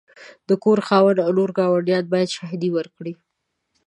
[0.49, 3.13] د کور خاوند او نور ګاونډیان باید شاهدي ورکړي.